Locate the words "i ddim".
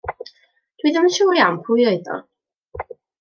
0.91-1.05